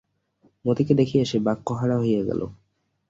মতিকে 0.65 0.93
দেখিয়া 0.93 1.23
সে 1.25 1.37
বাক্যহারা 1.39 1.95
হইয়া 1.99 2.21
গেল। 2.23 2.41